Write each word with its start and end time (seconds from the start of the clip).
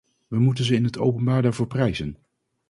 We 0.27 0.39
moeten 0.39 0.65
ze 0.65 0.75
in 0.75 0.83
het 0.83 0.97
openbaar 0.97 1.41
daarvoor 1.41 1.67
prijzen. 1.67 2.17